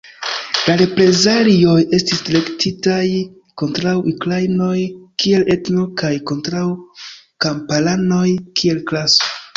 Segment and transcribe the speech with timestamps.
[0.67, 3.03] La reprezalioj estis direktitaj
[3.63, 4.79] kontraŭ ukrainoj
[5.25, 6.65] kiel etno kaj kontraŭ
[7.47, 8.27] kamparanoj
[8.63, 9.31] kiel klaso.